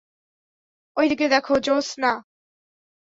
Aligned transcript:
ঐদিকে 0.97 1.25
দেখো, 1.27 1.53
জোশ 1.59 1.87
না? 1.97 2.11